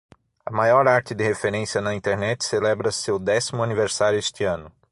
[0.47, 4.71] A maior arte de referência na Internet celebra seu décimo aniversário este ano.